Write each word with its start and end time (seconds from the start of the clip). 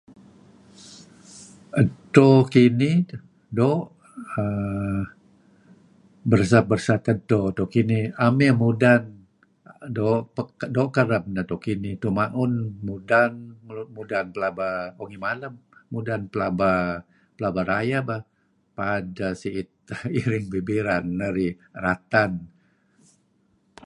Edto 1.81 2.29
kinih 2.53 2.97
doo' 3.57 3.85
uhm 4.41 5.01
beresat-beresat 6.29 7.01
edto 7.13 7.63
kinih 7.73 8.05
'am 8.21 8.35
iyeah 8.43 8.55
mudan. 8.63 9.03
Doo' 10.75 10.91
kareb 10.95 11.23
nah 11.33 11.43
edto 11.45 11.55
kinih. 11.65 11.95
'Dto 11.95 12.07
mauh 12.17 12.69
mudan 12.87 13.31
mudan 13.97 14.25
pelaba, 14.35 14.69
oh 15.01 15.07
ngimalem 15.09 15.53
mudan 15.93 16.21
pelba 16.33 17.61
rayeh 17.71 18.01
bah 18.09 18.21
paad 18.75 19.07
siit 19.41 19.69
iring 20.19 20.45
bibiran 20.53 21.05
narih 21.19 21.51
dih 21.55 21.55
ratan. 21.85 22.31